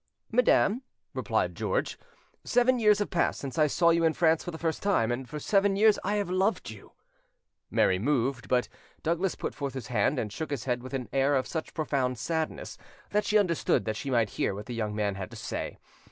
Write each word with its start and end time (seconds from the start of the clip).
"Madam," 0.31 0.81
replied 1.13 1.53
George, 1.53 1.95
"seven 2.43 2.79
years 2.79 2.97
have 2.97 3.11
passed 3.11 3.39
since 3.39 3.59
I 3.59 3.67
saw 3.67 3.91
you 3.91 4.03
in 4.03 4.13
France 4.13 4.43
for 4.43 4.49
the 4.49 4.57
first 4.57 4.81
time, 4.81 5.11
and 5.11 5.29
for 5.29 5.37
seven 5.39 5.75
years 5.75 5.99
I 6.03 6.15
have 6.15 6.27
loved 6.31 6.71
you". 6.71 6.93
Mary 7.69 7.99
moved; 7.99 8.47
but 8.47 8.67
Douglas 9.03 9.35
put 9.35 9.53
forth 9.53 9.75
his 9.75 9.89
hand 9.89 10.17
and 10.17 10.33
shook 10.33 10.49
his 10.49 10.63
head 10.63 10.81
with 10.81 10.95
an 10.95 11.07
air 11.13 11.35
of 11.35 11.45
such 11.45 11.75
profound 11.75 12.17
sadness, 12.17 12.79
that 13.11 13.25
she 13.25 13.37
understood 13.37 13.85
that 13.85 13.95
she 13.95 14.09
might 14.09 14.31
hear 14.31 14.55
what 14.55 14.65
the 14.65 14.73
young 14.73 14.95
man 14.95 15.13
had 15.13 15.29
to 15.29 15.37
say. 15.37 15.77